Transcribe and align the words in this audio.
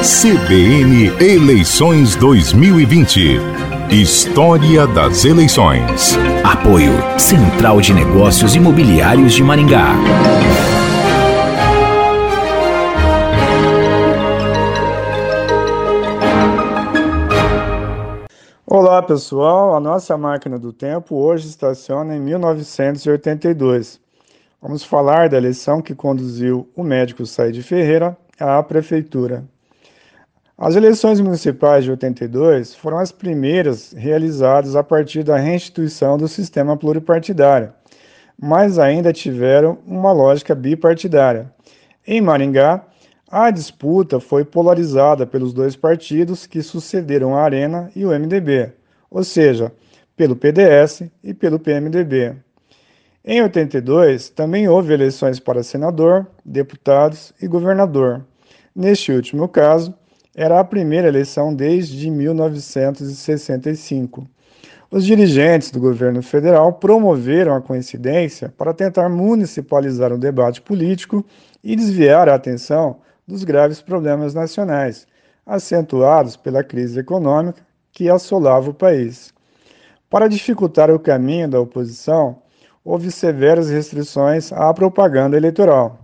CBN 0.00 1.08
Eleições 1.20 2.14
2020. 2.14 3.40
História 3.90 4.86
das 4.86 5.24
eleições. 5.24 6.16
Apoio 6.44 6.92
Central 7.18 7.80
de 7.80 7.92
Negócios 7.92 8.54
Imobiliários 8.54 9.34
de 9.34 9.42
Maringá. 9.42 9.88
Olá 18.64 19.02
pessoal, 19.02 19.74
a 19.74 19.80
nossa 19.80 20.16
máquina 20.16 20.60
do 20.60 20.72
tempo 20.72 21.16
hoje 21.16 21.48
estaciona 21.48 22.14
em 22.14 22.20
1982. 22.20 24.00
Vamos 24.62 24.84
falar 24.84 25.28
da 25.28 25.36
eleição 25.36 25.82
que 25.82 25.92
conduziu 25.92 26.68
o 26.76 26.84
médico 26.84 27.26
Said 27.26 27.60
Ferreira 27.64 28.16
à 28.38 28.62
prefeitura. 28.62 29.44
As 30.60 30.74
eleições 30.74 31.20
municipais 31.20 31.84
de 31.84 31.90
82 31.92 32.74
foram 32.74 32.98
as 32.98 33.12
primeiras 33.12 33.92
realizadas 33.92 34.74
a 34.74 34.82
partir 34.82 35.22
da 35.22 35.36
reinstituição 35.36 36.18
do 36.18 36.26
sistema 36.26 36.76
pluripartidário, 36.76 37.72
mas 38.36 38.76
ainda 38.76 39.12
tiveram 39.12 39.78
uma 39.86 40.10
lógica 40.10 40.56
bipartidária. 40.56 41.48
Em 42.04 42.20
Maringá, 42.20 42.84
a 43.30 43.52
disputa 43.52 44.18
foi 44.18 44.44
polarizada 44.44 45.24
pelos 45.24 45.52
dois 45.52 45.76
partidos 45.76 46.44
que 46.44 46.60
sucederam 46.60 47.36
a 47.36 47.42
Arena 47.42 47.88
e 47.94 48.04
o 48.04 48.10
MDB, 48.10 48.72
ou 49.08 49.22
seja, 49.22 49.70
pelo 50.16 50.34
PDS 50.34 51.04
e 51.22 51.32
pelo 51.32 51.60
PMDB. 51.60 52.34
Em 53.24 53.40
82, 53.42 54.30
também 54.30 54.66
houve 54.66 54.92
eleições 54.92 55.38
para 55.38 55.62
senador, 55.62 56.26
deputados 56.44 57.32
e 57.40 57.46
governador. 57.46 58.26
Neste 58.74 59.12
último 59.12 59.46
caso, 59.46 59.94
era 60.40 60.60
a 60.60 60.64
primeira 60.64 61.08
eleição 61.08 61.52
desde 61.52 62.08
1965. 62.08 64.24
Os 64.88 65.04
dirigentes 65.04 65.72
do 65.72 65.80
governo 65.80 66.22
federal 66.22 66.74
promoveram 66.74 67.56
a 67.56 67.60
coincidência 67.60 68.54
para 68.56 68.72
tentar 68.72 69.08
municipalizar 69.08 70.12
o 70.12 70.18
debate 70.18 70.62
político 70.62 71.26
e 71.62 71.74
desviar 71.74 72.28
a 72.28 72.36
atenção 72.36 72.98
dos 73.26 73.42
graves 73.42 73.82
problemas 73.82 74.32
nacionais, 74.32 75.08
acentuados 75.44 76.36
pela 76.36 76.62
crise 76.62 77.00
econômica 77.00 77.60
que 77.90 78.08
assolava 78.08 78.70
o 78.70 78.74
país. 78.74 79.34
Para 80.08 80.28
dificultar 80.28 80.88
o 80.88 81.00
caminho 81.00 81.48
da 81.48 81.60
oposição, 81.60 82.38
houve 82.84 83.10
severas 83.10 83.70
restrições 83.70 84.52
à 84.52 84.72
propaganda 84.72 85.36
eleitoral. 85.36 85.98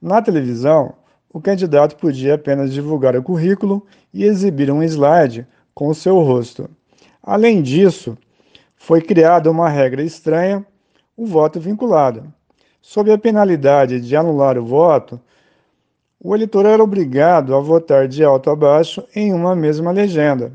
Na 0.00 0.20
televisão, 0.20 0.96
o 1.32 1.40
candidato 1.40 1.96
podia 1.96 2.34
apenas 2.34 2.72
divulgar 2.72 3.16
o 3.16 3.22
currículo 3.22 3.86
e 4.12 4.24
exibir 4.24 4.70
um 4.70 4.82
slide 4.82 5.46
com 5.74 5.88
o 5.88 5.94
seu 5.94 6.20
rosto. 6.20 6.68
Além 7.22 7.62
disso, 7.62 8.18
foi 8.76 9.00
criada 9.00 9.50
uma 9.50 9.68
regra 9.68 10.02
estranha, 10.02 10.66
o 11.16 11.24
voto 11.24 11.58
vinculado. 11.58 12.32
Sob 12.80 13.10
a 13.10 13.16
penalidade 13.16 14.00
de 14.00 14.16
anular 14.16 14.58
o 14.58 14.64
voto, 14.64 15.20
o 16.20 16.34
eleitor 16.34 16.66
era 16.66 16.82
obrigado 16.82 17.54
a 17.54 17.60
votar 17.60 18.06
de 18.06 18.22
alto 18.22 18.50
a 18.50 18.56
baixo 18.56 19.04
em 19.14 19.32
uma 19.32 19.56
mesma 19.56 19.90
legenda. 19.90 20.52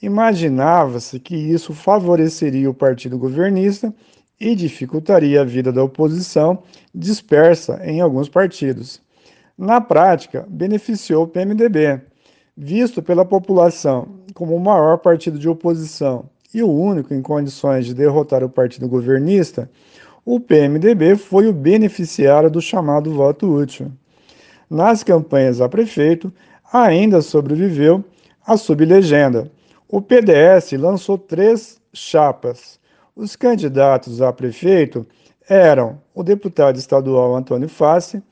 Imaginava-se 0.00 1.18
que 1.18 1.34
isso 1.34 1.72
favoreceria 1.72 2.70
o 2.70 2.74
partido 2.74 3.18
governista 3.18 3.92
e 4.40 4.54
dificultaria 4.54 5.40
a 5.40 5.44
vida 5.44 5.72
da 5.72 5.82
oposição 5.82 6.62
dispersa 6.94 7.80
em 7.82 8.00
alguns 8.00 8.28
partidos. 8.28 9.00
Na 9.58 9.80
prática, 9.80 10.46
beneficiou 10.48 11.24
o 11.24 11.26
PMDB, 11.26 12.00
visto 12.56 13.02
pela 13.02 13.24
população 13.24 14.06
como 14.32 14.54
o 14.54 14.60
maior 14.60 14.98
partido 14.98 15.36
de 15.36 15.48
oposição 15.48 16.30
e 16.54 16.62
o 16.62 16.70
único 16.70 17.12
em 17.12 17.20
condições 17.20 17.84
de 17.84 17.92
derrotar 17.92 18.44
o 18.44 18.48
partido 18.48 18.88
governista, 18.88 19.68
o 20.24 20.38
PMDB 20.38 21.16
foi 21.16 21.48
o 21.48 21.52
beneficiário 21.52 22.48
do 22.48 22.60
chamado 22.60 23.12
voto 23.12 23.52
útil. 23.52 23.90
Nas 24.70 25.02
campanhas 25.02 25.60
a 25.60 25.68
prefeito, 25.68 26.32
ainda 26.72 27.20
sobreviveu 27.20 28.04
a 28.46 28.56
sublegenda. 28.56 29.50
O 29.88 30.00
PDS 30.00 30.70
lançou 30.78 31.18
três 31.18 31.80
chapas. 31.92 32.78
Os 33.16 33.34
candidatos 33.34 34.22
a 34.22 34.32
prefeito 34.32 35.04
eram 35.48 36.00
o 36.14 36.22
deputado 36.22 36.76
estadual 36.76 37.34
Antônio 37.34 37.68
Fassi, 37.68 38.22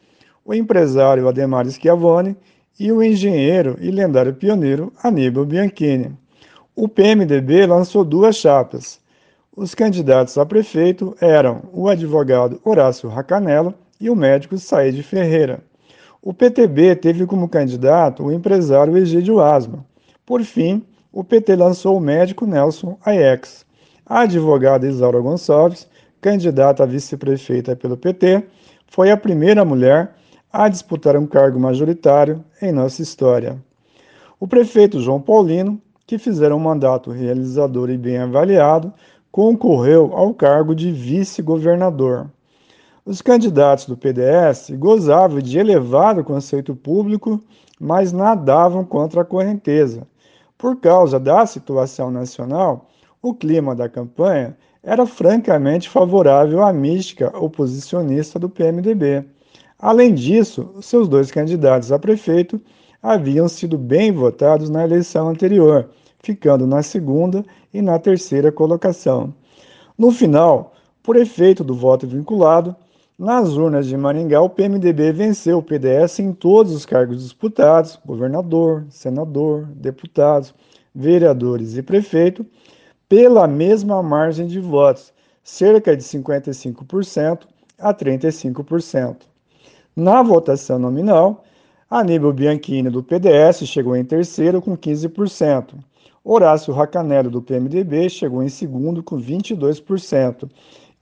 o 0.47 0.55
empresário 0.55 1.29
Ademar 1.29 1.69
Schiavone 1.69 2.37
e 2.79 2.93
o 2.93 3.03
engenheiro 3.03 3.77
e 3.81 3.91
lendário 3.91 4.33
pioneiro 4.33 4.93
Aníbal 5.03 5.45
Bianchini. 5.45 6.17
O 6.75 6.89
PMDB 6.89 7.67
lançou 7.67 8.05
duas 8.05 8.37
chapas. 8.37 9.01
Os 9.57 9.75
candidatos 9.75 10.39
a 10.39 10.47
prefeito 10.47 11.17
eram 11.21 11.63
o 11.73 11.89
advogado 11.89 12.61
Horácio 12.65 13.09
Racanello 13.09 13.75
e 14.01 14.09
o 14.09 14.15
médico 14.15 14.57
Said 14.57 15.03
Ferreira. 15.03 15.65
O 16.23 16.33
PTB 16.33 16.95
teve 16.95 17.27
como 17.27 17.49
candidato 17.49 18.23
o 18.25 18.33
empresário 18.33 18.97
Egídio 18.97 19.41
Asma. 19.41 19.85
Por 20.25 20.43
fim, 20.45 20.85
o 21.11 21.25
PT 21.25 21.57
lançou 21.57 21.97
o 21.97 22.01
médico 22.01 22.47
Nelson 22.47 22.99
Aiex. 23.05 23.65
A 24.05 24.21
advogada 24.21 24.87
Isaura 24.87 25.19
Gonçalves, 25.19 25.89
candidata 26.21 26.83
a 26.83 26.87
vice-prefeita 26.87 27.75
pelo 27.75 27.97
PT, 27.97 28.45
foi 28.87 29.11
a 29.11 29.17
primeira 29.17 29.65
mulher 29.65 30.15
a 30.53 30.69
disputar 30.69 31.17
um 31.17 31.27
cargo 31.27 31.59
majoritário 31.59 32.45
em 32.61 32.73
nossa 32.73 33.03
história. 33.03 33.57
O 34.39 34.47
prefeito 34.47 35.01
João 35.01 35.21
Paulino, 35.21 35.81
que 36.07 36.19
fizera 36.19 36.55
um 36.55 36.59
mandato 36.59 37.11
realizador 37.11 37.91
e 37.91 37.97
bem 37.97 38.19
avaliado, 38.19 38.93
concorreu 39.31 40.13
ao 40.15 40.33
cargo 40.33 40.75
de 40.75 40.91
vice-governador. 40.93 42.31
Os 43.05 43.23
candidatos 43.23 43.87
do 43.87 43.97
PDS 43.97 44.71
gozavam 44.79 45.41
de 45.41 45.59
elevado 45.59 46.25
conceito 46.25 46.75
público, 46.75 47.41
mas 47.79 48.13
nadavam 48.13 48.85
contra 48.85 49.23
a 49.23 49.25
correnteza. 49.25 50.07
Por 50.59 50.77
causa 50.77 51.21
da 51.21 51.45
situação 51.47 52.11
nacional, 52.11 52.89
o 53.23 53.35
clima 53.35 53.75
da 53.75 53.89
campanha 53.89 54.57
era 54.83 55.05
francamente 55.07 55.89
favorável 55.89 56.63
à 56.63 56.73
mística 56.73 57.37
oposicionista 57.37 58.39
do 58.39 58.49
PMDB. 58.49 59.25
Além 59.79 60.15
disso, 60.15 60.75
seus 60.81 61.07
dois 61.07 61.31
candidatos 61.31 61.93
a 61.93 61.99
prefeito 61.99 62.61
haviam 63.03 63.47
sido 63.47 63.77
bem 63.77 64.11
votados 64.11 64.71
na 64.71 64.83
eleição 64.83 65.29
anterior, 65.29 65.91
ficando 66.19 66.67
na 66.67 66.83
segunda 66.83 67.45
e 67.75 67.83
na 67.83 67.99
terceira 67.99 68.51
colocação. 68.51 69.35
No 69.99 70.11
final, 70.11 70.73
por 71.03 71.15
efeito 71.15 71.63
do 71.63 71.75
voto 71.75 72.07
vinculado, 72.07 72.75
nas 73.19 73.57
urnas 73.57 73.87
de 73.87 73.97
Maringá, 73.97 74.41
o 74.41 74.49
PMDB 74.49 75.13
venceu 75.13 75.59
o 75.59 75.63
PDS 75.63 76.21
em 76.21 76.33
todos 76.33 76.73
os 76.73 76.87
cargos 76.87 77.23
disputados: 77.23 77.99
governador, 78.05 78.87
senador, 78.89 79.67
deputados, 79.67 80.55
vereadores 80.95 81.77
e 81.77 81.83
prefeito, 81.83 82.45
pela 83.09 83.47
mesma 83.47 84.03
margem 84.03 84.47
de 84.47 84.59
votos, 84.59 85.13
cerca 85.45 85.97
de 85.97 86.03
55% 86.03 87.47
a 87.79 87.95
35%. 87.95 89.36
Na 89.99 90.23
votação 90.23 90.79
nominal, 90.79 91.43
Aníbal 91.89 92.31
Bianchini, 92.31 92.91
do 92.91 93.03
PDS, 93.03 93.67
chegou 93.67 93.97
em 93.97 94.05
terceiro 94.05 94.61
com 94.61 94.77
15%. 94.77 95.73
Horácio 96.23 96.75
Racanello, 96.75 97.31
do 97.31 97.41
PMDB, 97.41 98.11
chegou 98.11 98.43
em 98.43 98.51
segundo 98.51 99.03
com 99.03 99.17
22%. 99.17 100.51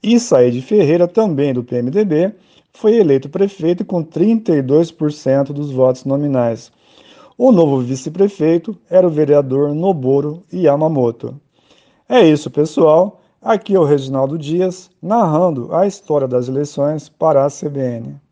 E 0.01 0.17
Said 0.17 0.61
Ferreira, 0.61 1.09
também 1.09 1.53
do 1.53 1.61
PMDB, 1.61 2.35
foi 2.71 2.95
eleito 2.95 3.27
prefeito 3.27 3.83
com 3.83 4.01
32% 4.01 5.51
dos 5.51 5.71
votos 5.71 6.05
nominais. 6.05 6.71
O 7.37 7.51
novo 7.51 7.81
vice-prefeito 7.81 8.77
era 8.89 9.05
o 9.05 9.09
vereador 9.09 9.75
Noboro 9.75 10.41
Yamamoto. 10.53 11.35
É 12.07 12.25
isso, 12.25 12.49
pessoal. 12.49 13.19
Aqui 13.41 13.75
é 13.75 13.79
o 13.79 13.83
Reginaldo 13.83 14.37
Dias, 14.37 14.89
narrando 15.01 15.75
a 15.75 15.85
história 15.85 16.29
das 16.29 16.47
eleições 16.47 17.09
para 17.09 17.45
a 17.45 17.49
CBN. 17.49 18.23